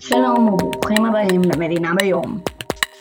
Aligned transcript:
שלום 0.00 0.48
וברוכים 0.48 1.04
הבאים 1.04 1.42
למדינה 1.42 1.92
ביום. 2.00 2.40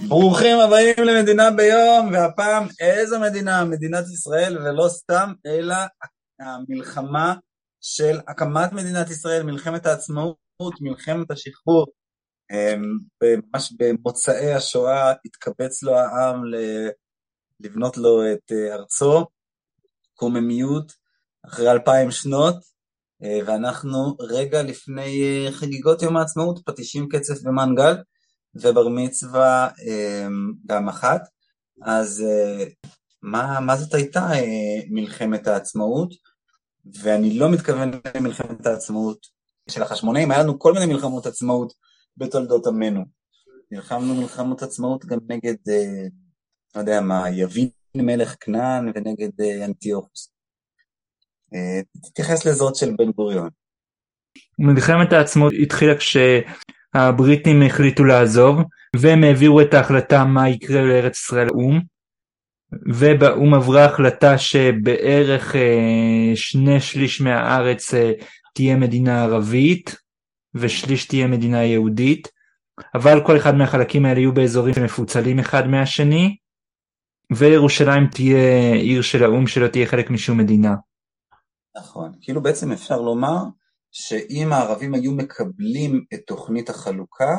ברוכים 0.08 0.60
הבאים 0.60 0.96
למדינה 0.98 1.52
ביום, 1.52 2.12
והפעם 2.14 2.68
איזו 2.80 3.20
מדינה? 3.20 3.66
מדינת 3.66 4.06
ישראל, 4.14 4.58
ולא 4.58 4.88
סתם, 4.90 5.34
אלא 5.46 5.76
המלחמה 6.40 7.36
של 7.82 8.20
הקמת 8.28 8.74
מדינת 8.74 9.10
ישראל, 9.10 9.44
מלחמת 9.44 9.86
העצמאות, 9.86 10.82
מלחמת 10.82 11.32
השחרור. 11.32 11.88
אמ, 12.52 12.82
ממש 13.24 13.74
במוצאי 13.78 14.54
השואה 14.54 15.14
התקבץ 15.26 15.84
לו 15.84 15.96
העם 15.96 16.42
לבנות 17.60 17.98
לו 17.98 18.34
את 18.34 18.52
אה, 18.52 18.74
ארצו, 18.76 19.26
קוממיות, 20.14 20.92
אחרי 21.46 21.72
אלפיים 21.72 22.12
שנות, 22.12 22.56
ואנחנו 23.22 24.16
רגע 24.20 24.64
לפני 24.64 25.24
אה, 25.24 25.52
חגיגות 25.52 26.02
יום 26.02 26.18
העצמאות, 26.18 26.60
פטישים 26.66 27.08
קצף 27.10 27.36
ומנגל, 27.44 27.98
ובר 28.56 28.88
מצווה 28.88 29.70
גם 30.66 30.90
אחת. 30.90 31.22
אז 31.82 32.24
מה, 33.22 33.60
מה 33.60 33.76
זאת 33.76 33.94
הייתה 33.94 34.30
מלחמת 34.90 35.48
העצמאות? 35.48 36.14
ואני 37.02 37.40
לא 37.40 37.52
מתכוון 37.52 37.92
למלחמת 38.16 38.66
העצמאות 38.66 39.28
של 39.70 39.84
החשמונאים, 39.84 40.32
היה 40.32 40.44
לנו 40.44 40.60
כל 40.60 40.74
מיני 40.74 40.86
מלחמות 40.86 41.26
עצמאות 41.26 41.74
בתולדות 42.18 42.68
עמנו. 42.68 43.06
נלחמנו 43.72 44.16
מלחמות 44.16 44.64
עצמאות 44.64 45.06
גם 45.06 45.20
נגד, 45.28 45.56
לא 46.76 46.80
יודע 46.80 47.02
מה, 47.02 47.30
יבין 47.30 47.70
מלך 47.98 48.36
כנען 48.40 48.92
ונגד 48.96 49.42
אנטיוכוס. 49.66 50.39
תתייחס 52.04 52.46
לזאת 52.46 52.76
של 52.76 52.96
בן 52.98 53.12
גוריון. 53.12 53.50
מלחמת 54.60 55.14
העצמאות 55.14 55.54
התחילה 55.62 55.94
כשהבריטים 55.96 57.62
החליטו 57.62 58.04
לעזוב 58.04 58.60
והם 58.96 59.24
העבירו 59.24 59.62
את 59.62 59.74
ההחלטה 59.74 60.26
מה 60.26 60.50
יקרה 60.50 60.82
לארץ 60.82 61.18
ישראל 61.18 61.48
לאו"ם 61.48 61.80
ובאו"ם 62.94 63.54
עברה 63.54 63.86
החלטה 63.86 64.38
שבערך 64.38 65.56
אה, 65.56 66.32
שני 66.36 66.80
שליש 66.80 67.22
מהארץ 67.22 67.94
אה, 67.94 68.12
תהיה 68.56 68.76
מדינה 68.76 69.24
ערבית 69.24 69.96
ושליש 70.56 71.06
תהיה 71.06 71.28
מדינה 71.28 71.64
יהודית 71.64 72.28
אבל 72.96 73.26
כל 73.26 73.38
אחד 73.38 73.56
מהחלקים 73.56 74.06
האלה 74.06 74.20
יהיו 74.20 74.34
באזורים 74.34 74.74
שמפוצלים 74.74 75.40
אחד 75.40 75.68
מהשני 75.68 76.36
וירושלים 77.34 78.08
תהיה 78.08 78.74
עיר 78.74 79.02
של 79.02 79.24
האו"ם 79.24 79.48
שלא 79.48 79.68
תהיה 79.68 79.86
חלק 79.86 80.10
משום 80.10 80.38
מדינה. 80.38 80.76
נכון, 81.80 82.12
כאילו 82.22 82.42
בעצם 82.44 82.72
אפשר 82.72 83.02
לומר 83.02 83.44
שאם 83.92 84.54
הערבים 84.54 84.94
היו 84.94 85.12
מקבלים 85.12 86.06
את 86.14 86.20
תוכנית 86.28 86.70
החלוקה 86.70 87.38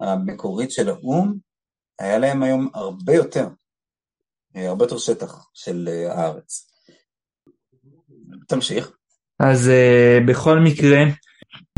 המקורית 0.00 0.70
של 0.70 0.88
האו"ם, 0.88 1.34
היה 1.98 2.18
להם 2.18 2.42
היום 2.42 2.68
הרבה 2.74 3.14
יותר, 3.14 3.48
הרבה 4.54 4.84
יותר 4.84 4.98
שטח 4.98 5.48
של 5.54 5.88
אה, 5.88 6.12
הארץ. 6.12 6.70
תמשיך. 8.48 8.90
אז 9.40 9.70
uh, 9.70 10.28
בכל 10.28 10.58
מקרה, 10.58 11.04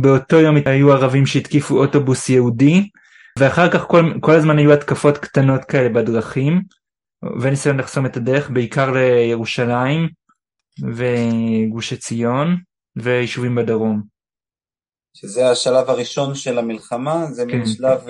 באותו 0.00 0.36
יום 0.36 0.56
היו 0.66 0.92
ערבים 0.92 1.26
שהתקיפו 1.26 1.78
אוטובוס 1.78 2.28
יהודי, 2.28 2.88
ואחר 3.38 3.70
כך 3.70 3.84
כל, 3.86 4.12
כל 4.20 4.32
הזמן 4.32 4.58
היו 4.58 4.72
התקפות 4.72 5.18
קטנות 5.18 5.64
כאלה 5.64 5.88
בדרכים, 5.88 6.62
וניסיון 7.40 7.76
לחסום 7.76 8.06
את 8.06 8.16
הדרך, 8.16 8.50
בעיקר 8.50 8.90
לירושלים, 8.90 10.08
וגוש 10.82 11.92
עציון 11.92 12.56
ויישובים 12.96 13.54
בדרום. 13.54 14.02
שזה 15.14 15.50
השלב 15.50 15.90
הראשון 15.90 16.34
של 16.34 16.58
המלחמה, 16.58 17.26
זה 17.30 17.44
כן. 17.48 17.56
מין 17.56 17.66
שלב 17.66 18.00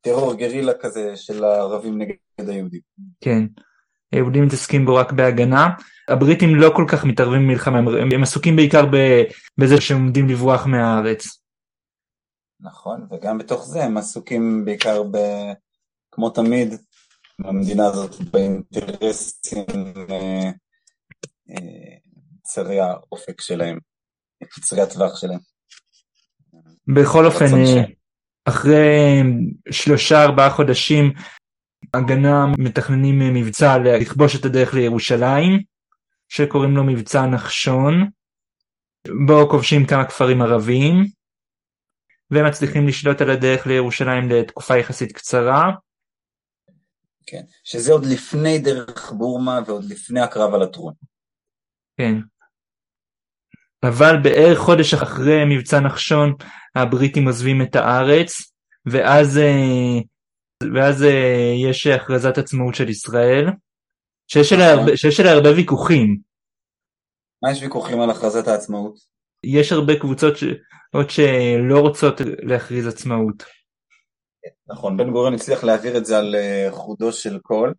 טרור 0.00 0.34
גרילה 0.34 0.72
כזה 0.80 1.16
של 1.16 1.44
הערבים 1.44 1.98
נגד 1.98 2.48
היהודים. 2.50 2.80
כן, 3.20 3.42
היהודים 4.12 4.44
מתעסקים 4.44 4.86
בו 4.86 4.94
רק 4.94 5.12
בהגנה. 5.12 5.68
הבריטים 6.08 6.54
לא 6.54 6.70
כל 6.76 6.84
כך 6.88 7.04
מתערבים 7.04 7.42
במלחמה, 7.42 7.78
הם, 7.78 7.88
הם 8.14 8.22
עסוקים 8.22 8.56
בעיקר 8.56 8.84
בזה 9.58 9.80
שהם 9.80 9.96
עומדים 9.96 10.28
לברוח 10.28 10.66
מהארץ. 10.66 11.26
נכון, 12.60 13.06
וגם 13.10 13.38
בתוך 13.38 13.64
זה 13.64 13.84
הם 13.84 13.96
עסוקים 13.96 14.64
בעיקר 14.64 15.02
ב... 15.02 15.18
כמו 16.12 16.30
תמיד, 16.30 16.74
במדינה 17.38 17.86
הזאת 17.86 18.20
באינטרסים 18.30 19.64
אה, 20.10 20.50
קצרי 22.54 22.80
האופק 22.80 23.40
שלהם, 23.40 23.78
קצרי 24.44 24.80
הטווח 24.80 25.20
שלהם. 25.20 25.38
בכל 26.86 27.26
אופן, 27.26 27.44
אה, 27.44 27.82
אחרי 28.44 29.22
שלושה 29.70 30.22
ארבעה 30.22 30.50
חודשים 30.50 31.12
הגנה 31.94 32.46
מתכננים 32.58 33.34
מבצע 33.34 33.78
לכבוש 33.78 34.36
את 34.36 34.44
הדרך 34.44 34.74
לירושלים, 34.74 35.62
שקוראים 36.28 36.76
לו 36.76 36.84
מבצע 36.84 37.26
נחשון, 37.26 38.10
בו 39.26 39.48
כובשים 39.50 39.86
כמה 39.86 40.04
כפרים 40.04 40.42
ערביים, 40.42 41.04
ומצליחים 42.30 42.88
לשלוט 42.88 43.20
על 43.20 43.30
הדרך 43.30 43.66
לירושלים 43.66 44.28
לתקופה 44.30 44.76
יחסית 44.76 45.12
קצרה. 45.12 45.70
כן, 47.26 47.42
שזה 47.64 47.92
עוד 47.92 48.04
לפני 48.04 48.58
דרך 48.58 49.12
בורמה 49.12 49.60
ועוד 49.66 49.84
לפני 49.84 50.20
הקרב 50.20 50.54
על 50.54 50.62
הטרון. 50.62 50.94
כן. 51.96 52.14
אבל 53.88 54.16
בערך 54.22 54.58
חודש 54.58 54.94
אחרי 54.94 55.44
מבצע 55.44 55.80
נחשון 55.80 56.34
הבריטים 56.74 57.26
עוזבים 57.26 57.62
את 57.62 57.76
הארץ 57.76 58.52
ואז, 58.86 59.38
אה, 59.38 60.00
ואז 60.74 61.02
אה, 61.02 61.52
יש 61.70 61.86
הכרזת 61.86 62.38
עצמאות 62.38 62.74
של 62.74 62.88
ישראל 62.88 63.46
שיש 64.28 64.52
עליה 64.52 64.70
הרבה, 64.70 64.82
נכון. 64.82 64.96
שיש 64.96 65.20
עליה 65.20 65.32
הרבה 65.32 65.50
ויכוחים. 65.56 66.18
מה 67.42 67.52
יש 67.52 67.62
ויכוחים 67.62 68.00
על 68.00 68.10
הכרזת 68.10 68.48
העצמאות? 68.48 68.94
יש 69.44 69.72
הרבה 69.72 69.98
קבוצות 70.00 70.36
ש... 70.36 70.44
שלא 71.08 71.80
רוצות 71.80 72.20
להכריז 72.42 72.86
עצמאות. 72.86 73.44
נכון, 74.66 74.96
בן 74.96 75.10
גוריון 75.10 75.34
הצליח 75.34 75.64
להעביר 75.64 75.96
את 75.96 76.06
זה 76.06 76.18
על 76.18 76.34
אה, 76.34 76.68
חודו 76.70 77.12
של 77.12 77.38
קול. 77.38 77.74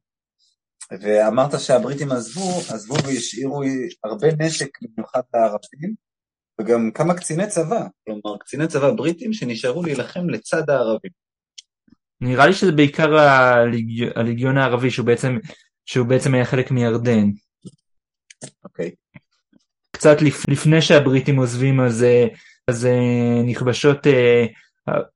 ואמרת 0.92 1.60
שהבריטים 1.60 2.12
עזבו, 2.12 2.60
עזבו 2.74 2.96
והשאירו 2.96 3.64
הרבה 4.04 4.28
נשק 4.40 4.70
במיוחד 4.82 5.22
לערבים, 5.34 5.94
וגם 6.62 6.92
כמה 6.92 7.14
קציני 7.14 7.48
צבא, 7.48 7.88
כלומר 8.06 8.38
קציני 8.40 8.68
צבא 8.68 8.92
בריטים 8.92 9.34
שנשארו 9.34 9.84
להילחם 9.84 10.30
לצד 10.30 10.70
הערבים. 10.70 11.12
נראה 12.22 12.48
לי 12.48 12.54
שזה 12.54 12.72
בעיקר 12.72 13.18
הליג... 13.18 14.10
הליגיון 14.16 14.58
הערבי 14.58 14.92
שהוא 14.92 15.06
בעצם, 15.06 15.38
שהוא 15.86 16.08
בעצם 16.08 16.34
היה 16.34 16.46
חלק 16.46 16.72
מירדן. 16.72 17.30
אוקיי. 18.64 18.88
Okay. 18.88 19.20
קצת 19.92 20.22
לפ... 20.22 20.50
לפני 20.50 20.82
שהבריטים 20.82 21.38
עוזבים 21.38 21.80
אז, 21.80 22.06
אז 22.68 22.88
נכבשות 23.46 24.08
אה, 24.08 24.46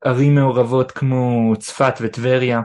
ערים 0.03 0.35
מעורבות 0.35 0.91
כמו 0.91 1.53
צפת 1.59 1.93
וטבריה. 2.01 2.61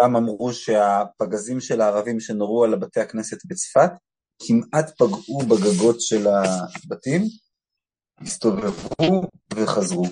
פעם 0.00 0.16
אמרו 0.16 0.52
שהפגזים 0.52 1.60
של 1.60 1.80
הערבים 1.80 2.20
שנורו 2.20 2.64
על 2.64 2.76
בתי 2.76 3.00
הכנסת 3.00 3.46
בצפת 3.46 3.90
כמעט 4.46 4.90
פגעו 4.98 5.38
בגגות 5.38 6.00
של 6.00 6.26
הבתים, 6.26 7.22
הסתובבו 8.20 9.22
וחזרו. 9.54 10.04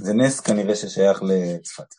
זה 0.00 0.14
נס 0.14 0.40
כנראה 0.40 0.74
ששייך 0.74 1.22
לצפת. 1.22 1.94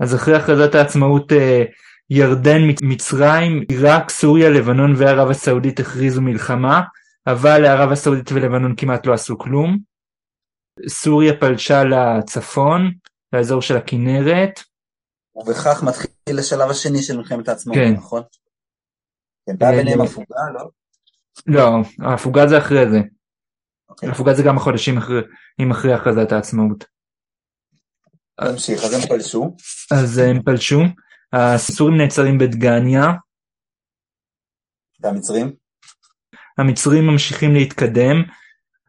אז 0.00 0.14
אחרי 0.14 0.36
הכרזת 0.36 0.74
העצמאות 0.74 1.32
אה, 1.32 1.62
ירדן, 2.10 2.60
מצרים, 2.82 3.64
עיראק, 3.68 4.10
סוריה, 4.10 4.50
לבנון 4.50 4.94
וערב 4.98 5.30
הסעודית 5.30 5.80
הכריזו 5.80 6.22
מלחמה, 6.22 6.82
אבל 7.26 7.58
לערב 7.58 7.92
הסעודית 7.92 8.32
ולבנון 8.32 8.74
כמעט 8.76 9.06
לא 9.06 9.12
עשו 9.12 9.38
כלום. 9.38 9.78
סוריה 10.88 11.40
פלשה 11.40 11.84
לצפון, 11.84 12.90
לאזור 13.32 13.62
של 13.62 13.76
הכנרת, 13.76 14.60
ובכך 15.36 15.82
מתחיל 15.82 16.38
השלב 16.38 16.70
השני 16.70 17.02
של 17.02 17.16
מלחמת 17.16 17.48
העצמאות, 17.48 17.78
כן. 17.78 17.92
נכון? 17.92 18.22
כן, 19.46 19.58
בא 19.58 19.70
ביניהם 19.70 20.00
הפוגה, 20.00 20.40
לא? 20.54 20.68
לא, 21.46 21.70
ההפוגה 21.98 22.48
זה 22.48 22.58
אחרי 22.58 22.90
זה. 22.90 22.98
אוקיי. 23.88 24.08
הפוגה 24.10 24.34
זה 24.34 24.42
גם 24.42 24.58
חודשים 24.58 24.98
אחרי, 24.98 25.20
אחרי 25.72 25.92
הכרזת 25.92 26.32
העצמאות. 26.32 26.84
תמשיך, 28.40 28.84
אז 28.84 28.94
הם 28.94 29.00
פלשו. 29.08 29.56
אז 29.92 30.18
הם 30.18 30.42
פלשו. 30.42 30.80
הסורים 31.32 31.96
נעצרים 31.96 32.38
בדגניה. 32.38 33.04
והמצרים? 35.00 35.52
המצרים 36.58 37.06
ממשיכים 37.06 37.54
להתקדם 37.54 38.22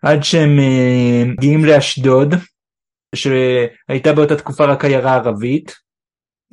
עד 0.01 0.24
שהם 0.24 0.60
אה, 0.60 1.24
מגיעים 1.25 1.66
לאשדוד, 1.66 2.30
שהייתה 3.16 4.13
באותה 4.13 4.36
תקופה 4.36 4.66
רק 4.66 4.86
עיירה 4.86 5.13
ערבית. 5.13 5.72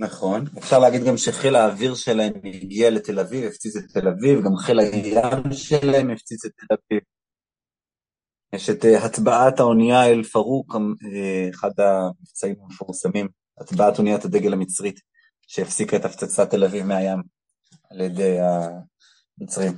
נכון, 0.01 0.45
אפשר 0.59 0.79
להגיד 0.79 1.05
גם 1.05 1.17
שחיל 1.17 1.57
האוויר 1.57 1.95
שלהם 1.95 2.33
הגיע 2.45 2.91
לתל 2.91 3.21
אביב, 3.21 3.45
הפציץ 3.45 3.77
את 3.77 3.85
תל 3.93 4.09
אביב, 4.09 4.45
גם 4.45 4.57
חיל 4.57 4.79
הים 4.79 5.53
שלהם 5.53 6.11
הפציץ 6.11 6.45
את 6.45 6.51
תל 6.57 6.75
אביב. 6.75 7.03
יש 8.55 8.71
את 8.71 8.85
אה, 8.85 9.05
הטבעת 9.05 9.61
האונייה 9.61 10.07
אל 10.07 10.23
פרוק, 10.23 10.75
אה, 10.75 11.49
אחד 11.51 11.71
המבצעים 11.79 12.55
המפורסמים, 12.63 13.29
הטבעת 13.61 13.99
אוניית 13.99 14.25
הדגל 14.25 14.53
המצרית, 14.53 15.01
שהפסיקה 15.47 15.97
את 15.97 16.05
הפצצת 16.05 16.51
תל 16.51 16.65
אביב 16.65 16.87
מהים 16.87 17.23
על 17.91 18.01
ידי 18.01 18.37
המצרים. 19.41 19.73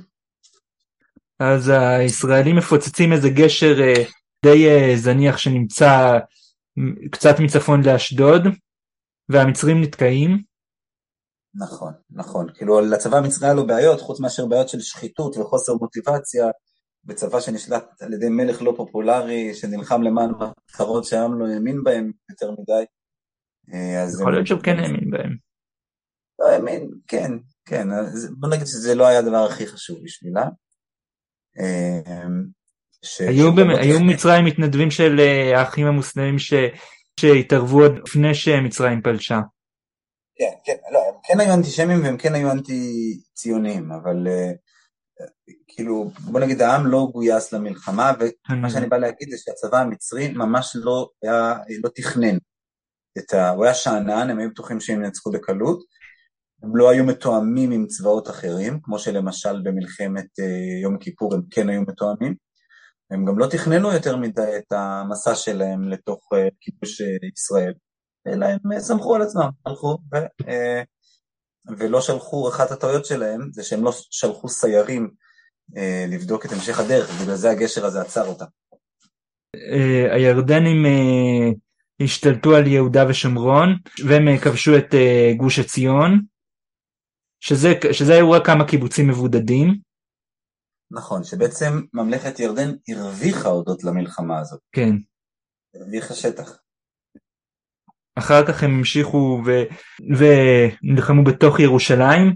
אז 1.39 1.71
הישראלים 1.75 2.55
מפוצצים 2.55 3.13
איזה 3.13 3.29
גשר 3.29 3.81
אה, 3.81 4.03
די 4.45 4.67
זניח 4.97 5.37
שנמצא 5.37 6.19
קצת 7.11 7.39
מצפון 7.39 7.83
לאשדוד, 7.85 8.47
והמצרים 9.33 9.81
נתקעים. 9.81 10.43
נכון, 11.55 11.93
נכון. 12.09 12.47
כאילו 12.53 12.81
לצבא 12.81 13.17
המצרי 13.17 13.47
היה 13.47 13.53
לו 13.53 13.67
בעיות, 13.67 14.01
חוץ 14.01 14.19
מאשר 14.19 14.45
בעיות 14.45 14.69
של 14.69 14.79
שחיתות 14.79 15.37
וחוסר 15.37 15.73
מוטיבציה, 15.73 16.47
בצבא 17.03 17.39
שנשלט 17.39 18.01
על 18.01 18.13
ידי 18.13 18.29
מלך 18.29 18.61
לא 18.61 18.73
פופולרי, 18.77 19.53
שנלחם 19.53 20.01
למען 20.01 20.29
מטרות 20.29 21.05
שהעם 21.05 21.39
לא 21.39 21.47
האמין 21.47 21.83
בהם 21.83 22.11
יותר 22.29 22.51
מדי. 22.51 22.83
אה, 23.73 24.05
יכול 24.19 24.33
להיות 24.33 24.47
שהוא 24.47 24.61
כן 24.61 24.79
האמין 24.79 25.11
בהם. 25.11 25.35
לא 26.39 26.45
האמין, 26.47 26.89
כן, 27.07 27.31
כן. 27.65 27.87
בוא 28.39 28.49
נגיד 28.49 28.65
שזה 28.65 28.95
לא 28.95 29.07
היה 29.07 29.19
הדבר 29.19 29.45
הכי 29.45 29.67
חשוב 29.67 29.99
בשבילה. 30.03 30.43
אה, 31.59 32.23
ש... 33.01 33.21
היו, 33.21 33.55
במ... 33.55 33.69
היו 33.69 33.99
מצרים 33.99 34.45
מתנדבים 34.45 34.91
של 34.91 35.19
אה, 35.19 35.59
האחים 35.59 35.87
המוסלמים 35.87 36.39
ש... 36.39 36.53
שהתערבו 37.19 37.81
עוד 37.81 37.99
לפני 38.05 38.35
שמצרים 38.35 39.01
פלשה. 39.01 39.39
כן, 40.35 40.51
כן, 40.63 40.75
לא, 40.93 40.99
הם 40.99 41.15
כן 41.23 41.39
היו 41.39 41.53
אנטישמים 41.53 42.03
והם 42.03 42.17
כן 42.17 42.35
היו 42.35 42.51
אנטי 42.51 43.19
ציוניים, 43.33 43.91
אבל 43.91 44.27
uh, 44.27 44.57
כאילו, 45.67 46.11
בוא 46.19 46.39
נגיד 46.39 46.61
העם 46.61 46.87
לא 46.87 47.09
גויס 47.11 47.53
למלחמה, 47.53 48.11
ומה 48.49 48.69
שאני 48.69 48.87
בא 48.87 48.97
להגיד 48.97 49.29
זה 49.29 49.37
שהצבא 49.37 49.79
המצרי 49.79 50.27
ממש 50.27 50.77
לא, 50.79 51.09
היה, 51.23 51.55
לא 51.83 51.89
תכנן 51.95 52.37
את 53.17 53.33
ה... 53.33 53.49
הוא 53.49 53.65
היה 53.65 53.73
שאנן, 53.73 54.29
הם 54.29 54.39
היו 54.39 54.49
בטוחים 54.49 54.79
שהם 54.79 55.03
ינצחו 55.03 55.31
בקלות, 55.31 55.83
הם 56.63 56.75
לא 56.75 56.89
היו 56.89 57.03
מתואמים 57.03 57.71
עם 57.71 57.87
צבאות 57.87 58.29
אחרים, 58.29 58.79
כמו 58.83 58.99
שלמשל 58.99 59.61
במלחמת 59.61 60.25
uh, 60.39 60.81
יום 60.81 60.97
כיפור 60.97 61.33
הם 61.33 61.41
כן 61.51 61.69
היו 61.69 61.81
מתואמים, 61.81 62.35
הם 63.11 63.25
גם 63.25 63.39
לא 63.39 63.47
תכננו 63.47 63.93
יותר 63.93 64.17
מדי 64.17 64.57
את 64.57 64.71
המסע 64.71 65.35
שלהם 65.35 65.89
לתוך 65.89 66.29
uh, 66.33 66.37
כיבוש 66.61 67.01
uh, 67.01 67.05
ישראל. 67.33 67.73
אלא 68.27 68.45
הם 68.45 68.79
סמכו 68.79 69.15
על 69.15 69.21
עצמם, 69.21 69.49
הלכו 69.65 69.97
ו, 70.13 70.17
אה, 70.47 70.81
ולא 71.77 72.01
שלחו, 72.01 72.49
אחת 72.49 72.71
הטעויות 72.71 73.05
שלהם 73.05 73.49
זה 73.51 73.63
שהם 73.63 73.83
לא 73.83 73.91
שלחו 74.11 74.49
סיירים 74.49 75.09
אה, 75.77 76.05
לבדוק 76.09 76.45
את 76.45 76.51
המשך 76.51 76.79
הדרך, 76.79 77.21
בגלל 77.21 77.35
זה 77.35 77.51
הגשר 77.51 77.85
הזה 77.85 78.01
עצר 78.01 78.27
אותם. 78.27 78.45
אה, 79.55 80.15
הירדנים 80.15 80.85
השתלטו 82.01 82.55
על 82.55 82.67
יהודה 82.67 83.05
ושומרון 83.09 83.75
והם 84.07 84.37
כבשו 84.37 84.77
את 84.77 84.95
גוש 85.37 85.59
עציון, 85.59 86.21
שזה, 87.39 87.73
שזה 87.91 88.13
היו 88.13 88.31
רק 88.31 88.45
כמה 88.45 88.67
קיבוצים 88.67 89.07
מבודדים. 89.07 89.92
נכון, 90.93 91.23
שבעצם 91.23 91.81
ממלכת 91.93 92.39
ירדן 92.39 92.71
הרוויחה 92.87 93.49
הודות 93.49 93.83
למלחמה 93.83 94.39
הזאת. 94.39 94.59
כן. 94.71 94.95
הרוויחה 95.75 96.13
שטח. 96.13 96.57
אחר 98.15 98.47
כך 98.47 98.63
הם 98.63 98.71
המשיכו 98.71 99.41
ו... 99.45 99.51
ונלחמו 100.17 101.23
בתוך 101.23 101.59
ירושלים 101.59 102.35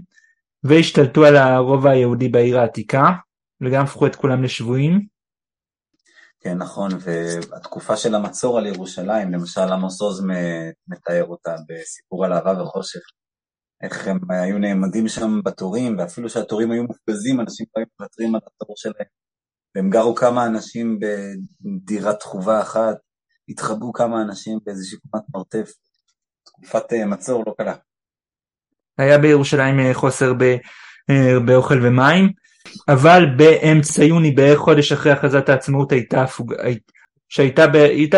והשתלטו 0.64 1.24
על 1.24 1.36
הרובע 1.36 1.90
היהודי 1.90 2.28
בעיר 2.28 2.58
העתיקה 2.58 3.10
וגם 3.60 3.84
הפכו 3.84 4.06
את 4.06 4.16
כולם 4.16 4.42
לשבויים. 4.42 5.06
כן 6.40 6.58
נכון 6.58 6.90
והתקופה 7.00 7.96
של 7.96 8.14
המצור 8.14 8.58
על 8.58 8.66
ירושלים 8.66 9.32
למשל 9.32 9.60
עמוס 9.60 10.00
עוז 10.00 10.26
מתאר 10.88 11.24
אותה 11.24 11.56
בסיפור 11.68 12.24
על 12.24 12.32
אהבה 12.32 12.62
וחושך 12.62 13.00
איך 13.82 14.08
הם 14.08 14.18
היו 14.30 14.58
נעמדים 14.58 15.08
שם 15.08 15.40
בתורים 15.44 15.98
ואפילו 15.98 16.28
שהתורים 16.28 16.70
היו 16.70 16.82
מופגזים 16.82 17.40
אנשים 17.40 17.66
היו 17.76 17.86
מוותרים 18.00 18.34
על 18.34 18.40
התור 18.46 18.74
שלהם 18.76 19.06
והם 19.74 19.90
גרו 19.90 20.14
כמה 20.14 20.46
אנשים 20.46 20.98
בדירת 21.00 22.22
חובה 22.22 22.60
אחת 22.60 22.96
התחבאו 23.48 23.92
כמה 23.92 24.22
אנשים 24.22 24.58
באיזושהי 24.66 24.98
קומת 24.98 25.22
מרתף, 25.34 25.72
תקופת 26.44 26.92
אה, 26.92 27.06
מצור 27.06 27.44
לא 27.46 27.54
קלה. 27.58 27.74
היה 28.98 29.18
בירושלים 29.18 29.80
אה, 29.80 29.94
חוסר 29.94 30.32
ב, 30.34 30.42
אה, 31.10 31.40
באוכל 31.46 31.86
ומים, 31.86 32.32
אבל 32.88 33.26
באמצע 33.36 34.04
יוני, 34.04 34.30
בערך 34.30 34.58
חודש 34.58 34.92
אחרי 34.92 35.12
הכרזת 35.12 35.48
העצמאות, 35.48 35.92
הייתה, 35.92 36.22
הפוג... 36.22 36.54
שהייתה 37.28 37.66
ב... 37.66 37.76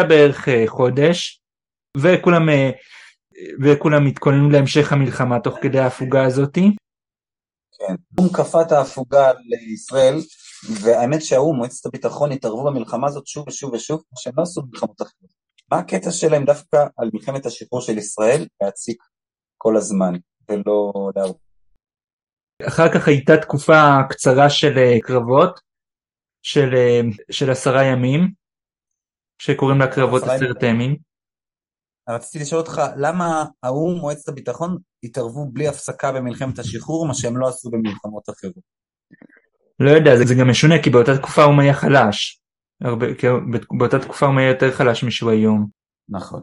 בערך 0.08 0.48
חודש, 0.66 1.42
וכולם, 1.96 2.48
וכולם 3.62 4.06
התכוננו 4.06 4.50
להמשך 4.50 4.92
המלחמה 4.92 5.40
תוך 5.40 5.58
כדי 5.62 5.78
ההפוגה 5.78 6.24
הזאתי. 6.24 6.76
כן, 7.78 7.94
הוא 8.18 8.34
כפה 8.34 8.62
את 8.62 8.72
ההפוגה 8.72 9.32
לישראל 9.48 10.14
והאמת 10.82 11.22
שהאו"ם, 11.22 11.56
מועצת 11.56 11.86
הביטחון, 11.86 12.32
התערבו 12.32 12.64
במלחמה 12.64 13.06
הזאת 13.06 13.26
שוב 13.26 13.48
ושוב 13.48 13.72
ושוב, 13.72 14.02
כמו 14.08 14.18
שהם 14.18 14.32
לא 14.36 14.42
עשו 14.42 14.62
במלחמות 14.62 15.02
אחרות. 15.02 15.30
מה 15.72 15.78
הקטע 15.78 16.10
שלהם 16.10 16.44
דווקא 16.44 16.76
על 16.96 17.10
מלחמת 17.14 17.46
השחרור 17.46 17.80
של 17.80 17.98
ישראל 17.98 18.46
להציק 18.62 19.02
כל 19.56 19.76
הזמן, 19.76 20.12
ולא 20.48 20.92
להרבה? 21.16 21.38
אחר 22.68 22.92
כך 22.94 23.08
הייתה 23.08 23.32
תקופה 23.42 23.98
קצרה 24.10 24.50
של 24.50 24.78
אה, 24.78 25.00
קרבות, 25.02 25.60
של, 26.42 26.74
אה, 26.74 27.00
של 27.30 27.50
עשרה 27.50 27.84
ימים, 27.84 28.32
שקוראים 29.42 29.78
לה 29.78 29.94
קרבות 29.94 30.22
עשרת 30.22 30.62
הימים. 30.62 31.09
רציתי 32.14 32.38
לשאול 32.38 32.60
אותך, 32.60 32.80
למה 32.96 33.44
האו"ם, 33.62 33.98
מועצת 33.98 34.28
הביטחון, 34.28 34.78
התערבו 35.04 35.46
בלי 35.52 35.68
הפסקה 35.68 36.12
במלחמת 36.12 36.58
השחרור, 36.58 37.06
מה 37.06 37.14
שהם 37.14 37.36
לא 37.36 37.48
עשו 37.48 37.70
במלחמות 37.70 38.30
אחרות? 38.30 38.54
לא 39.80 39.90
יודע, 39.90 40.16
זה, 40.16 40.24
זה 40.24 40.34
גם 40.34 40.50
משונה 40.50 40.82
כי 40.82 40.90
באותה 40.90 41.18
תקופה 41.18 41.42
הוא 41.44 41.60
היה 41.60 41.74
חלש. 41.74 42.40
הרבה, 42.80 43.06
באותה 43.78 43.98
תקופה 43.98 44.26
הוא 44.26 44.38
היה 44.38 44.48
יותר 44.48 44.70
חלש 44.70 45.04
משהוא 45.04 45.30
היום. 45.30 45.66
נכון. 46.08 46.42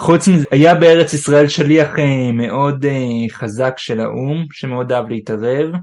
חוץ 0.00 0.28
מזה, 0.28 0.44
היה 0.50 0.74
בארץ 0.74 1.12
ישראל 1.12 1.48
שליח 1.48 1.98
אה, 1.98 2.32
מאוד 2.32 2.84
אה, 2.84 3.28
חזק 3.30 3.74
של 3.76 4.00
האו"ם, 4.00 4.46
שמאוד 4.52 4.92
אהב 4.92 5.08
להתערב. 5.08 5.74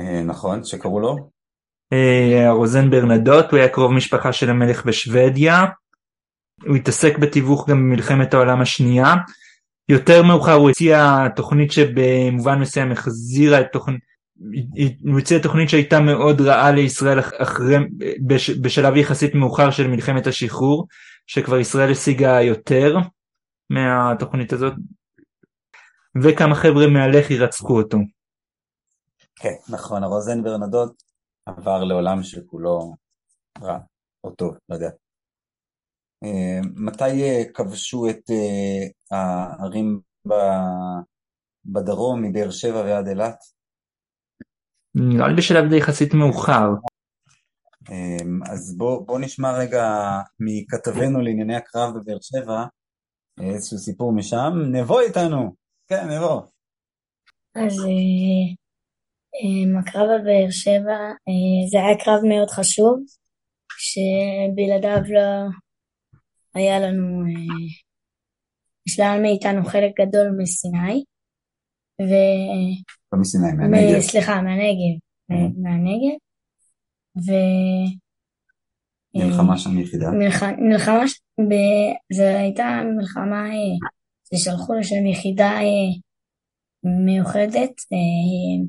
אה, 0.00 0.22
נכון, 0.22 0.64
שקראו 0.64 1.00
לו? 1.00 1.30
אה, 1.92 2.52
רוזן 2.52 2.90
ברנדוט, 2.90 3.50
הוא 3.50 3.58
היה 3.58 3.68
קרוב 3.68 3.92
משפחה 3.92 4.32
של 4.32 4.50
המלך 4.50 4.86
בשוודיה. 4.86 5.64
הוא 6.66 6.76
התעסק 6.76 7.18
בתיווך 7.18 7.68
גם 7.68 7.76
במלחמת 7.76 8.34
העולם 8.34 8.60
השנייה. 8.60 9.14
יותר 9.88 10.22
מאוחר 10.22 10.52
הוא 10.52 10.70
הציע 10.70 11.28
תוכנית 11.36 11.72
שבמובן 11.72 12.58
מסוים 12.58 12.92
החזירה 12.92 13.60
את 13.60 13.66
תוכנית 13.72 14.00
הוא 15.10 15.18
הציע 15.18 15.38
תוכנית 15.42 15.68
שהייתה 15.68 16.00
מאוד 16.00 16.40
רעה 16.40 16.72
לישראל 16.72 17.18
אחרי, 17.20 17.76
בש, 18.26 18.50
בשלב 18.50 18.96
יחסית 18.96 19.34
מאוחר 19.34 19.70
של 19.70 19.86
מלחמת 19.86 20.26
השחרור, 20.26 20.86
שכבר 21.26 21.58
ישראל 21.58 21.90
השיגה 21.90 22.42
יותר 22.42 22.96
מהתוכנית 23.70 24.52
הזאת, 24.52 24.72
וכמה 26.22 26.54
חבר'ה 26.54 26.86
מהלח"י 26.86 27.38
רצחו 27.38 27.76
אותו. 27.76 27.98
כן, 29.36 29.54
נכון, 29.68 30.02
הרוזן 30.02 30.42
ברנדות 30.42 31.02
עבר 31.46 31.84
לעולם 31.84 32.22
שכולו 32.22 32.94
רע, 33.62 33.78
או 34.24 34.30
טוב, 34.30 34.54
לא 34.68 34.74
יודע. 34.74 34.90
אה, 36.24 36.60
מתי 36.76 37.22
אה, 37.22 37.42
כבשו 37.54 38.08
את 38.10 38.30
אה, 38.30 39.16
הערים 39.16 40.00
בדרום, 41.64 42.22
מבאר 42.22 42.50
שבע 42.50 42.80
ועד 42.80 43.08
אילת? 43.08 43.36
נראה 44.94 45.28
לי 45.28 45.36
בשלב 45.36 45.68
די 45.70 45.76
יחסית 45.76 46.14
מאוחר. 46.14 46.68
אמ, 47.90 48.40
אז 48.52 48.76
בוא, 48.76 49.06
בוא 49.06 49.18
נשמע 49.18 49.58
רגע 49.58 49.84
מכתבנו 50.40 51.20
לענייני 51.20 51.56
הקרב 51.56 51.90
בבאר 51.94 52.18
שבע 52.20 52.64
איזשהו 53.40 53.78
סיפור 53.78 54.12
משם. 54.12 54.52
נבוא 54.72 55.00
איתנו. 55.00 55.54
כן, 55.88 56.08
נבוא. 56.08 56.42
אז 57.54 57.78
אה, 57.80 58.50
הקרב 59.80 60.20
בבאר 60.20 60.50
שבע 60.50 60.98
זה 61.70 61.78
היה 61.78 62.04
קרב 62.04 62.20
מאוד 62.28 62.50
חשוב, 62.50 63.04
שבלעדיו 63.78 65.02
לא 65.14 65.48
היה 66.54 66.80
לנו, 66.80 67.24
נשלל 68.88 69.18
מאיתנו 69.22 69.64
חלק 69.64 69.92
גדול 70.00 70.36
מסיני. 70.38 71.04
ו... 72.02 72.12
לא 73.12 73.20
מסיני, 73.20 73.52
מהנגב. 73.52 74.00
סליחה, 74.00 74.42
מהנגב. 74.42 74.98
Mm-hmm. 75.32 75.62
מהנגב. 75.62 76.16
ו... 77.16 77.30
מלחמה 79.14 79.58
שם 79.58 79.78
יחידה? 79.78 80.10
מלחמה, 80.58 81.04
ב... 81.40 81.52
זו 82.12 82.22
הייתה 82.22 82.80
מלחמה, 82.96 83.48
ששלחו 84.34 84.74
לשם 84.74 85.06
יחידה 85.06 85.50
אה, 85.50 85.92
מיוחדת, 87.04 87.74
אה, 87.92 88.68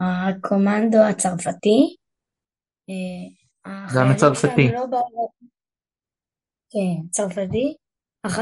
הקומנדו 0.00 0.98
הצרפתי, 0.98 1.96
אה, 2.90 3.86
זה 3.88 4.02
הצרפתי. 4.02 4.68
לא 4.72 4.86
באו... 4.86 5.28
כן, 6.70 7.08
צרפתי. 7.10 7.76
הח- 8.24 8.38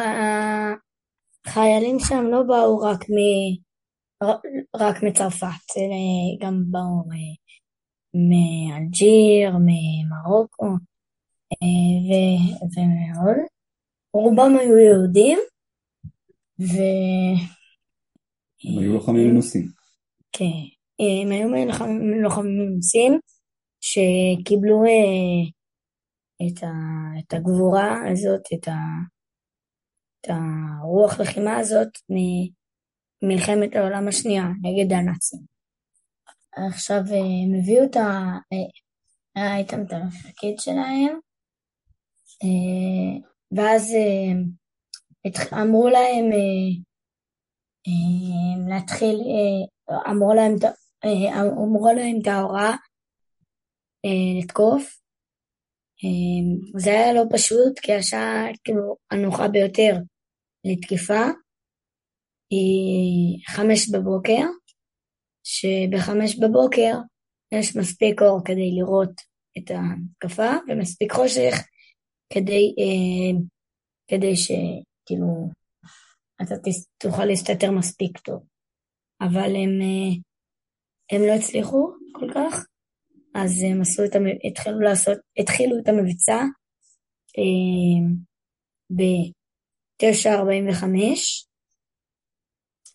החיילים 1.47 1.97
שם 1.99 2.25
לא 2.31 2.43
באו 2.43 2.79
רק 2.79 3.01
מ... 3.11 3.17
רק 4.77 5.03
מצרפת, 5.03 5.67
אלא 5.77 6.47
גם 6.47 6.63
באו 6.71 7.11
אה, 7.13 7.37
מאלג'יר, 8.15 9.51
ממרוקו 9.67 10.67
אה, 11.53 11.97
ו- 12.07 12.67
ומעוד. 12.75 13.37
רובם 14.13 14.57
היו 14.61 14.79
יהודים, 14.79 15.39
ו... 16.61 16.75
הם 18.65 18.79
היו 18.79 18.93
לוחמים 18.93 19.29
מנוסים. 19.31 19.69
כן, 20.33 20.45
הם 20.99 21.33
היו 21.33 21.49
לוחמים 22.23 22.61
מנוסים 22.73 23.19
שקיבלו 23.81 24.85
אה, 24.85 25.51
את, 26.43 26.63
ה, 26.63 26.73
את 27.19 27.33
הגבורה 27.33 27.95
הזאת, 28.13 28.43
את, 28.55 28.69
ה, 28.69 28.77
את 30.21 30.31
הרוח 30.31 31.21
לחימה 31.21 31.57
הזאת 31.57 31.89
ממלחמת 33.23 33.77
העולם 33.77 34.09
השנייה 34.09 34.45
נגד 34.63 34.93
הנאצים. 34.93 35.41
עכשיו 36.53 36.97
אה, 36.97 37.19
הם 37.19 37.61
הביאו 37.61 37.85
את 37.85 37.97
ה... 37.97 38.01
אה, 38.53 38.71
היה 39.35 39.57
איתם 39.57 39.83
את 39.83 39.93
המפקד 39.93 40.59
שלהם, 40.59 41.19
אה, 42.43 43.29
ואז 43.57 43.95
אה, 43.95 45.63
אמרו 45.63 45.89
להם 45.89 46.25
אה, 46.33 46.69
אה, 47.87 48.69
להתחיל, 48.69 49.17
אה, 49.17 50.11
אמרו 50.11 50.35
להם, 50.35 50.55
אה, 51.05 51.43
אמרו 51.43 51.93
להם 51.97 52.19
את 52.23 52.27
ההוראה 52.27 52.75
אה, 54.05 54.41
לתקוף. 54.41 55.06
אה, 56.07 56.81
זה 56.81 56.91
היה 56.91 57.13
לא 57.13 57.23
פשוט, 57.33 57.79
כי 57.79 57.93
השעה 57.93 58.47
כאילו 58.65 58.97
הנוחה 59.11 59.49
ביותר 59.49 59.93
לתקיפה 60.65 61.23
היא 62.51 63.45
חמש 63.49 63.91
בבוקר, 63.91 64.43
שבחמש 65.45 66.39
בבוקר 66.39 66.93
יש 67.55 67.77
מספיק 67.77 68.23
אור 68.23 68.41
כדי 68.45 68.71
לראות 68.71 69.13
את 69.59 69.71
ההתקפה, 69.71 70.51
ומספיק 70.69 71.13
חושך 71.13 71.55
כדי, 72.33 72.75
אה, 72.79 73.41
כדי 74.09 74.37
שכאילו 74.37 75.51
אתה 76.43 76.55
תוכל 76.99 77.25
להסתתר 77.25 77.71
מספיק 77.71 78.19
טוב. 78.19 78.45
אבל 79.21 79.51
הם, 79.57 79.81
אה, 79.83 80.15
הם 81.13 81.23
לא 81.27 81.33
הצליחו 81.33 81.93
כל 82.13 82.31
כך, 82.35 82.67
אז 83.45 83.63
הם 83.71 83.81
עשו 83.81 84.05
את 84.05 84.15
המ... 84.15 84.25
התחילו 84.49 84.81
לעשות, 84.81 85.19
התחילו 85.39 85.79
את 85.79 85.89
המבצע 85.89 86.43
אה, 87.39 88.01
ב-9.45, 88.97 90.85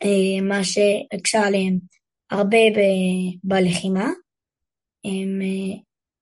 אה, 0.03 0.41
מה 0.41 0.63
שהקשה 0.63 1.39
עליהם 1.47 1.79
הרבה 2.31 2.57
ב- 2.57 3.37
בלחימה. 3.43 4.05
הם 5.05 5.41
אה, 5.41 5.79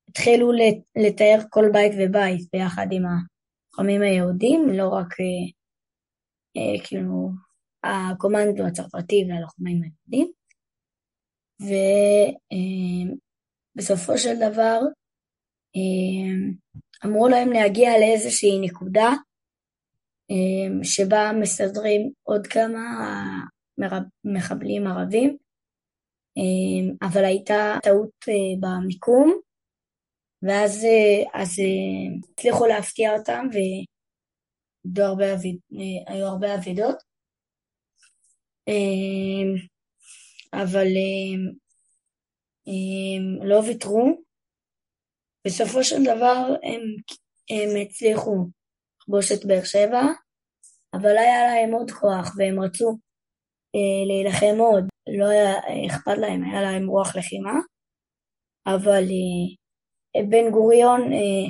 התחילו 0.09 0.51
לת- 0.51 0.85
לתאר 1.07 1.39
כל 1.49 1.65
בית 1.73 1.91
ובית 1.99 2.47
ביחד 2.53 2.87
עם 2.91 3.03
הלוחמים 3.05 4.01
היהודים, 4.01 4.69
לא 4.69 4.87
רק 4.89 5.07
אה, 5.19 5.25
אה, 6.57 6.87
כאילו 6.87 7.29
הקומנדו 7.83 8.63
הצרפתי 8.67 9.25
והלוחמים 9.29 9.81
היהודים. 9.83 10.31
ובסופו 13.75 14.17
של 14.17 14.35
דבר 14.35 14.79
אה, 15.75 16.33
אמרו 17.05 17.27
להם 17.27 17.49
להגיע 17.51 17.89
לאיזושהי 17.99 18.59
נקודה 18.61 19.09
אה, 20.31 20.83
שבה 20.83 21.31
מסדרים 21.41 22.11
עוד 22.23 22.47
כמה 22.47 22.79
מחבלים 24.23 24.87
ערבים, 24.87 25.37
אה, 26.37 27.07
אבל 27.07 27.25
הייתה 27.25 27.77
טעות 27.83 28.11
אה, 28.29 28.33
במיקום, 28.59 29.39
ואז 30.43 30.83
אה, 30.85 31.39
אה, 31.39 31.43
הצליחו 32.33 32.65
להפתיע 32.65 33.17
אותם 33.17 33.45
והיו 33.51 35.05
הרבה 35.07 35.33
אביד- 35.33 35.59
היו 36.07 36.25
הרבה 36.25 36.55
אבדות. 36.55 36.95
אה, 38.67 39.43
אבל 40.53 40.87
אה, 42.69 43.43
אה, 43.43 43.47
לא 43.47 43.55
ויתרו. 43.55 44.23
בסופו 45.47 45.83
של 45.83 46.03
דבר 46.03 46.37
הם, 46.63 46.81
הם 47.49 47.69
הצליחו 47.81 48.35
לכבוש 49.01 49.31
את 49.31 49.45
באר 49.47 49.63
שבע, 49.63 50.01
אבל 50.93 51.17
היה 51.17 51.43
להם 51.47 51.73
עוד 51.73 51.91
כוח 51.91 52.35
והם 52.37 52.59
רצו 52.59 52.89
אה, 53.75 54.01
להילחם 54.07 54.59
עוד, 54.59 54.83
לא 55.19 55.27
היה 55.29 55.51
אכפת 55.87 56.17
להם, 56.17 56.43
היה 56.43 56.61
להם 56.61 56.87
רוח 56.87 57.15
לחימה, 57.15 57.55
אבל 58.67 59.03
אה, 59.03 60.23
בן 60.29 60.51
גוריון 60.51 61.01
אה, 61.01 61.45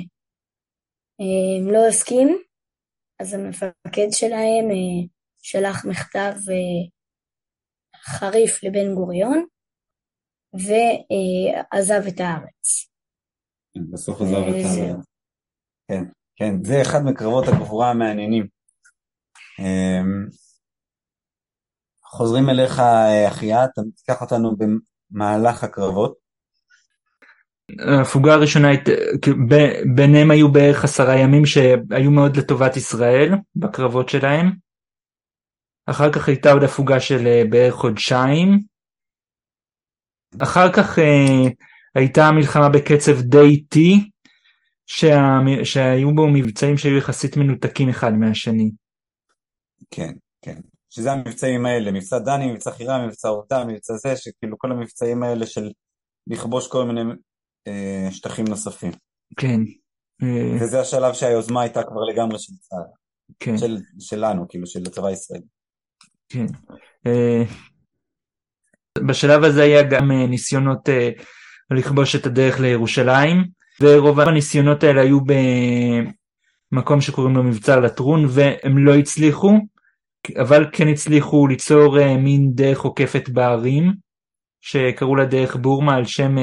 אה, 1.20 1.72
לא 1.72 1.86
הסכים, 1.88 2.28
אז 3.20 3.34
המפקד 3.34 4.08
שלהם 4.10 4.66
אה, 4.70 5.06
שלח 5.42 5.84
מכתב 5.90 6.34
אה, 6.50 6.80
חריף 7.96 8.64
לבן 8.64 8.94
גוריון 8.94 9.46
ועזב 10.54 12.06
את 12.08 12.20
הארץ. 12.20 12.90
בסוף 13.92 14.20
עזב 14.20 14.34
את 14.34 14.54
אה, 14.54 14.60
ה... 14.60 14.74
זהו. 14.74 14.96
כן, 15.88 16.04
כן, 16.36 16.64
זה 16.64 16.82
אחד 16.82 17.04
מקרבות 17.04 17.48
הגבורה 17.48 17.90
המעניינים. 17.90 18.46
אמ, 19.58 20.26
חוזרים 22.04 22.48
אליך, 22.48 22.78
אה, 22.78 23.28
אחיה, 23.28 23.64
אתה 23.64 23.82
תיקח 23.96 24.20
אותנו 24.22 24.56
במהלך 24.56 25.64
הקרבות. 25.64 26.14
ההפוגה 27.78 28.34
הראשונה, 28.34 28.68
ביניהם 29.94 30.30
היו 30.30 30.52
בערך 30.52 30.84
עשרה 30.84 31.16
ימים 31.16 31.46
שהיו 31.46 32.10
מאוד 32.10 32.36
לטובת 32.36 32.76
ישראל 32.76 33.34
בקרבות 33.56 34.08
שלהם. 34.08 34.50
אחר 35.86 36.12
כך 36.12 36.28
הייתה 36.28 36.52
עוד 36.52 36.62
הפוגה 36.62 37.00
של 37.00 37.26
אה, 37.26 37.42
בערך 37.50 37.74
חודשיים. 37.74 38.69
אחר 40.38 40.72
כך 40.72 40.98
אה, 40.98 41.48
הייתה 41.94 42.30
מלחמה 42.30 42.68
בקצב 42.68 43.20
די 43.20 43.38
איטי, 43.40 44.10
שה- 44.86 45.64
שהיו 45.64 46.14
בו 46.14 46.28
מבצעים 46.28 46.78
שהיו 46.78 46.96
יחסית 46.96 47.36
מנותקים 47.36 47.88
אחד 47.88 48.12
מהשני. 48.12 48.70
כן, 49.90 50.12
כן. 50.42 50.60
שזה 50.90 51.12
המבצעים 51.12 51.66
האלה, 51.66 51.92
מבצע 51.92 52.18
דני, 52.18 52.52
מבצע 52.52 52.70
חירה, 52.70 53.06
מבצע 53.06 53.28
עובדה, 53.28 53.64
מבצע 53.64 53.94
זה, 53.94 54.16
שכאילו 54.16 54.58
כל 54.58 54.72
המבצעים 54.72 55.22
האלה 55.22 55.46
של 55.46 55.70
לכבוש 56.26 56.68
כל 56.68 56.84
מיני 56.84 57.00
אה, 57.68 58.08
שטחים 58.10 58.44
נוספים. 58.48 58.92
כן, 59.36 59.60
אה, 60.22 60.56
וזה 60.60 60.80
השלב 60.80 61.14
שהיוזמה 61.14 61.62
הייתה 61.62 61.82
כבר 61.82 62.00
לגמרי 62.12 62.38
של 62.38 62.52
צה"ל, 62.60 62.82
כן, 63.40 63.58
של, 63.58 63.76
שלנו, 63.98 64.48
כאילו, 64.48 64.66
של 64.66 64.80
הצבא 64.86 65.06
הישראלי. 65.06 65.44
כן. 66.28 66.46
אה, 67.06 67.42
בשלב 69.06 69.44
הזה 69.44 69.62
היה 69.62 69.82
גם 69.82 70.10
אה, 70.12 70.26
ניסיונות 70.26 70.88
אה, 70.88 71.10
לכבוש 71.70 72.16
את 72.16 72.26
הדרך 72.26 72.60
לירושלים, 72.60 73.44
ורוב 73.80 74.20
הניסיונות 74.20 74.82
האלה 74.84 75.00
היו 75.00 75.18
במקום 76.72 77.00
שקוראים 77.00 77.36
לו 77.36 77.42
מבצר 77.42 77.80
לטרון, 77.80 78.26
והם 78.28 78.78
לא 78.78 78.94
הצליחו, 78.94 79.52
אבל 80.40 80.66
כן 80.72 80.88
הצליחו 80.88 81.46
ליצור 81.46 81.98
אה, 81.98 82.16
מין 82.16 82.50
דרך 82.54 82.80
עוקפת 82.80 83.28
בהרים, 83.28 83.92
שקראו 84.60 85.16
לה 85.16 85.24
דרך 85.24 85.56
בורמה 85.56 85.94
על 85.94 86.04
שם 86.04 86.34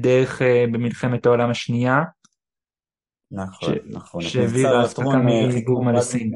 דרך 0.00 0.42
במלחמת 0.72 1.26
העולם 1.26 1.50
השנייה. 1.50 2.02
נכון, 3.30 3.74
ש- 3.74 3.78
נכון. 3.86 4.22
שהעבירה 4.22 4.78
מבצע 4.78 4.86
אספקה 4.86 5.18
מבורמה 5.54 5.92
לסין. 5.92 6.30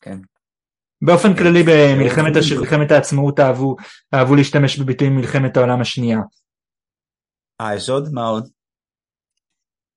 כן. 0.00 0.18
באופן 1.06 1.36
כללי 1.36 1.62
במלחמת 1.62 2.36
הש- 2.36 2.52
העצמאות 2.90 3.40
אהבו, 3.40 3.76
אהבו 4.14 4.34
להשתמש 4.34 4.78
בביטויים 4.78 5.16
מלחמת 5.16 5.56
העולם 5.56 5.80
השנייה. 5.80 6.18
אה, 7.60 7.74
יש 7.74 7.88
עוד? 7.88 8.08
מה 8.12 8.26
עוד? 8.26 8.48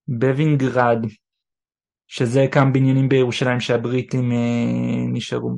בווינגרד, 0.07 0.97
שזה 2.07 2.45
כמה 2.51 2.71
בניינים 2.71 3.09
בירושלים 3.09 3.59
שהבריטים 3.59 4.31
אה, 4.31 5.07
נשארו, 5.13 5.57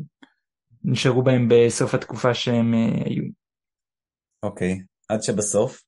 נשארו 0.83 1.23
בהם 1.23 1.47
בסוף 1.49 1.93
התקופה 1.93 2.33
שהם 2.33 2.73
אה, 2.73 3.03
היו. 3.05 3.23
אוקיי. 4.43 4.79
עד 5.09 5.21
שבסוף? 5.23 5.81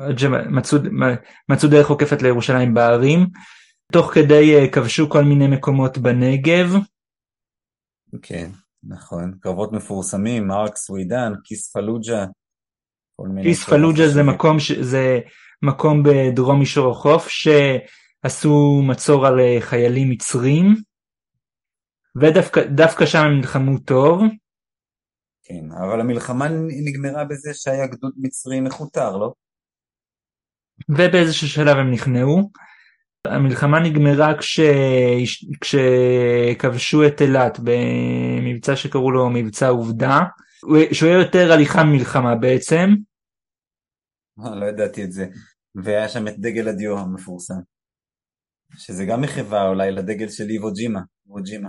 עד 0.00 0.18
שמצאו 0.18 0.78
מצאו 1.48 1.68
דרך 1.68 1.90
עוקפת 1.90 2.22
לירושלים 2.22 2.74
בהרים. 2.74 3.26
תוך 3.92 4.14
כדי 4.14 4.54
אה, 4.54 4.70
כבשו 4.72 5.10
כל 5.10 5.24
מיני 5.24 5.46
מקומות 5.46 5.98
בנגב. 5.98 6.74
כן, 8.22 8.50
נכון. 8.84 9.38
קרבות 9.40 9.72
מפורסמים, 9.72 10.46
מרק 10.46 10.76
סווידן, 10.76 11.32
כיס 11.44 11.72
פלוג'ה. 11.72 12.24
כיס 13.42 13.64
פלוג'ה 13.64 14.08
זה. 14.08 14.22
מקום, 14.22 14.60
ש... 14.60 14.72
זה 14.72 15.20
מקום 15.62 16.02
בדרום 16.02 16.58
מישור 16.58 16.90
החוף 16.90 17.28
שעשו 17.28 18.82
מצור 18.88 19.26
על 19.26 19.40
אה, 19.40 19.56
חיילים 19.60 20.10
מצרים 20.10 20.74
ודווקא 22.16 23.06
שם 23.06 23.18
הם 23.18 23.36
נלחמו 23.36 23.78
טוב. 23.78 24.22
כן, 25.42 25.72
אבל 25.72 26.00
המלחמה 26.00 26.48
נגמרה 26.84 27.24
בזה 27.24 27.54
שהיה 27.54 27.86
גדוד 27.86 28.12
מצרי 28.16 28.60
מכותר, 28.60 29.16
לא? 29.16 29.32
ובאיזשהו 30.88 31.48
שלב 31.48 31.76
הם 31.76 31.90
נכנעו. 31.90 32.50
המלחמה 33.26 33.80
נגמרה 33.80 34.38
כש... 34.38 34.60
כשכבשו 35.60 37.06
את 37.06 37.22
אילת 37.22 37.58
במבצע 37.64 38.76
שקראו 38.76 39.10
לו 39.10 39.30
מבצע 39.30 39.68
עובדה, 39.68 40.20
שהוא 40.92 41.08
היה 41.08 41.18
יותר 41.18 41.52
הליכה 41.52 41.84
מלחמה 41.84 42.34
בעצם. 42.34 42.88
אה, 44.44 44.54
לא 44.54 44.66
ידעתי 44.66 45.04
את 45.04 45.12
זה. 45.12 45.26
והיה 45.74 46.08
שם 46.08 46.28
את 46.28 46.38
דגל 46.38 46.68
הדיו 46.68 46.98
המפורסם. 46.98 47.60
שזה 48.76 49.04
גם 49.04 49.20
מחווה 49.20 49.68
אולי 49.68 49.92
לדגל 49.92 50.28
של 50.28 50.48
איבו 50.48 50.72
ג'ימה. 50.72 51.00
איבו 51.26 51.42
ג'ימה. 51.42 51.68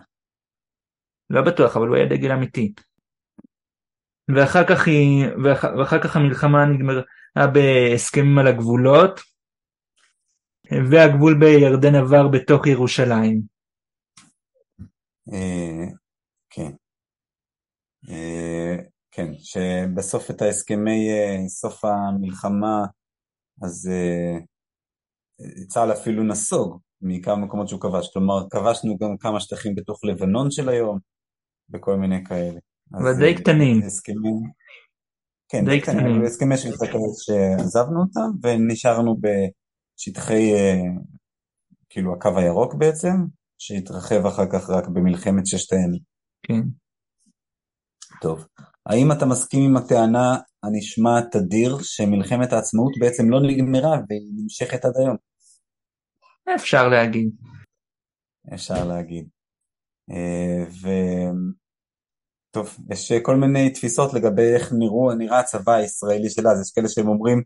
לא 1.30 1.42
בטוח, 1.42 1.78
אבל 1.78 1.88
הוא 1.88 1.96
היה 1.96 2.06
דגל 2.06 2.32
אמיתי. 2.32 2.74
ואחר 4.36 4.68
כך, 4.68 4.88
היא, 4.88 5.26
ואחר, 5.44 5.68
ואחר 5.80 6.02
כך 6.04 6.16
המלחמה 6.16 6.66
נגמרה 6.66 7.48
בהסכמים 7.54 8.40
על 8.40 8.48
הגבולות, 8.48 9.20
והגבול 10.92 11.40
בירדן 11.40 11.96
עבר 11.96 12.28
בתוך 12.28 12.68
ירושלים. 12.68 13.42
אה, 15.34 15.86
כן. 16.50 16.72
אה, 18.10 18.76
כן, 19.12 19.32
שבסוף 19.38 20.32
את 20.32 20.42
ההסכמי 20.42 21.10
אה, 21.12 21.48
סוף 21.48 21.86
המלחמה, 21.86 22.86
אז 23.64 23.90
צה"ל 25.68 25.92
אפילו 25.92 26.24
נסוג 26.24 26.80
מכמה 27.02 27.36
מקומות 27.46 27.68
שהוא 27.68 27.82
כבש, 27.82 28.14
כלומר 28.14 28.50
כבשנו 28.50 28.98
גם 28.98 29.18
כמה 29.18 29.40
שטחים 29.40 29.76
בתוך 29.76 30.06
לבנון 30.06 30.52
של 30.52 30.70
היום, 30.70 31.00
וכל 31.74 31.96
מיני 31.96 32.26
כאלה. 32.26 32.60
אבל 32.94 33.14
די 33.20 33.36
קטנים. 33.36 33.82
הסכמים, 33.86 34.42
כן, 35.50 35.66
די 35.66 35.82
קטנים. 35.82 36.24
הסכמי 36.26 36.58
שטחי 36.58 36.88
שעזבנו 37.26 38.02
אותם, 38.02 38.30
ונשארנו 38.44 39.16
בשטחי, 39.16 39.63
אה, 40.32 40.82
כאילו 41.90 42.14
הקו 42.14 42.38
הירוק 42.38 42.74
בעצם, 42.74 43.26
שהתרחב 43.58 44.26
אחר 44.26 44.46
כך 44.52 44.70
רק 44.70 44.88
במלחמת 44.88 45.48
ששת 45.48 45.74
הימים. 45.74 46.02
כן. 46.44 46.62
טוב, 48.22 48.48
האם 48.86 49.12
אתה 49.12 49.26
מסכים 49.26 49.70
עם 49.70 49.78
הטענה 49.78 50.38
הנשמעת 50.64 51.32
תדיר 51.32 51.78
שמלחמת 51.82 52.54
העצמאות 52.54 52.94
בעצם 53.00 53.30
לא 53.30 53.40
נגמרה 53.42 53.98
והיא 54.10 54.32
נמשכת 54.36 54.86
עד 54.86 54.94
היום? 54.98 55.18
אפשר 56.56 56.88
להגיד. 56.88 57.30
אפשר 58.54 58.88
להגיד. 58.88 59.28
אה, 60.12 60.66
ו... 60.70 60.88
טוב, 62.52 62.78
יש 62.92 63.12
כל 63.12 63.36
מיני 63.36 63.70
תפיסות 63.70 64.14
לגבי 64.14 64.54
איך 64.56 64.74
נראו, 64.80 65.14
נראה 65.14 65.40
הצבא 65.40 65.74
הישראלי 65.74 66.30
של 66.30 66.48
אז, 66.48 66.62
יש 66.62 66.72
כאלה 66.76 66.90
שהם 66.90 67.08
אומרים 67.08 67.44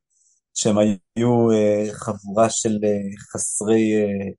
שהם 0.59 0.77
היו 0.77 1.51
אה, 1.51 1.85
חבורה 1.93 2.49
של 2.49 2.79
אה, 2.83 3.17
חסרי 3.31 3.95
אה, 3.95 4.29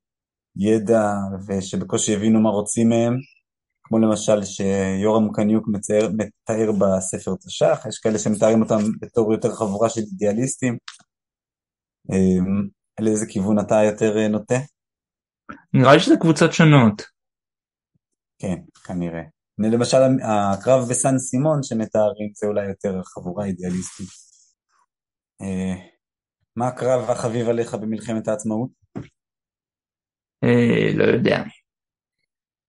ידע 0.55 1.03
ושבקושי 1.47 2.15
הבינו 2.15 2.41
מה 2.41 2.49
רוצים 2.49 2.89
מהם, 2.89 3.13
כמו 3.83 3.99
למשל 3.99 4.43
שיורם 4.43 5.33
קניוק 5.33 5.67
מתאר, 5.67 6.09
מתאר 6.17 6.71
בספר 6.71 7.35
תש"ח, 7.35 7.85
יש 7.89 7.99
כאלה 7.99 8.19
שמתארים 8.19 8.61
אותם 8.61 8.79
בתור 9.01 9.33
יותר 9.33 9.51
חבורה 9.51 9.89
של 9.89 10.01
אידיאליסטים. 10.01 10.77
אה, 12.11 12.61
לאיזה 12.99 13.25
כיוון 13.25 13.59
אתה 13.59 13.75
יותר 13.85 14.17
אה, 14.17 14.27
נוטה? 14.27 14.59
נראה 15.73 15.93
לי 15.93 15.99
שזה 15.99 16.15
קבוצות 16.21 16.53
שונות. 16.53 17.01
כן, 18.41 18.55
כנראה. 18.83 19.21
למשל 19.59 19.97
הקרב 20.23 20.89
בסן 20.89 21.17
סימון 21.17 21.63
שמתארים 21.63 22.31
זה 22.33 22.47
אולי 22.47 22.67
יותר 22.67 23.01
חבורה 23.03 23.45
אידיאליסטית. 23.45 24.07
מה 26.59 26.67
הקרב 26.67 27.09
החביב 27.09 27.49
עליך 27.49 27.73
במלחמת 27.73 28.27
העצמאות? 28.27 28.69
אה, 30.43 30.97
לא 30.97 31.03
יודע. 31.03 31.37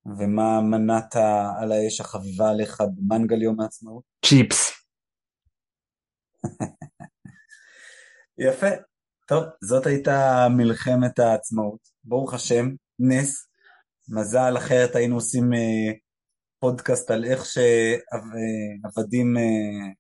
ומה 0.07 0.61
מנעת 0.61 1.17
על 1.61 1.73
האש 1.73 2.01
החביבה 2.01 2.51
עליך 2.51 2.83
במנגל 2.97 3.43
יום 3.43 3.61
העצמאות? 3.61 4.03
צ'יפס. 4.25 4.73
יפה. 8.49 8.67
טוב, 9.27 9.45
זאת 9.65 9.87
הייתה 9.87 10.47
מלחמת 10.57 11.19
העצמאות. 11.19 11.81
ברוך 12.05 12.35
השם, 12.35 12.67
נס. 12.99 13.49
מזל 14.09 14.57
אחרת 14.57 14.95
היינו 14.95 15.15
עושים 15.15 15.53
אה, 15.53 15.93
פודקאסט 16.59 17.11
על 17.11 17.25
איך 17.25 17.45
שעבדים 17.45 19.37
אה, 19.37 19.93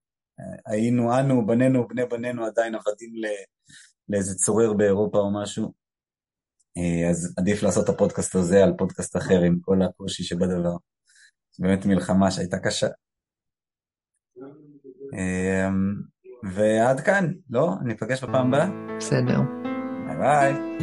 היינו 0.66 1.18
אנו, 1.18 1.46
בנינו 1.46 1.81
ובני 1.81 2.07
בנינו 2.07 2.44
עדיין 2.44 2.74
עבדים 2.74 3.11
לאיזה 4.09 4.35
צורר 4.35 4.72
באירופה 4.72 5.18
או 5.18 5.42
משהו. 5.42 5.72
אה, 6.76 7.11
אז 7.11 7.35
עדיף 7.38 7.62
לעשות 7.62 7.85
את 7.85 7.88
הפודקאסט 7.94 8.35
הזה 8.35 8.64
על 8.64 8.72
פודקאסט 8.79 9.16
אחר 9.16 9.40
עם 9.40 9.59
כל 9.61 9.83
הקושי 9.83 10.22
שבדבר. 10.22 10.76
באמת 11.59 11.87
מלחמה 11.87 12.31
שהייתה 12.31 12.59
קשה. 12.59 12.88
אה, 15.14 15.68
ועד 16.55 17.00
כאן, 17.00 17.33
לא? 17.50 17.68
ניפגש 17.85 18.24
בפעם 18.24 18.55
הבאה? 18.55 18.68
בסדר. 18.96 19.38
ביי 20.07 20.16
ביי. 20.18 20.81